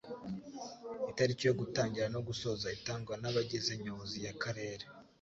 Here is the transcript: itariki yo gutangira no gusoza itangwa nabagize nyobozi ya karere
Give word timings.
itariki 1.11 1.43
yo 1.45 1.53
gutangira 1.61 2.07
no 2.15 2.21
gusoza 2.27 2.65
itangwa 2.77 3.13
nabagize 3.21 3.71
nyobozi 3.83 4.17
ya 4.27 4.33
karere 4.43 4.85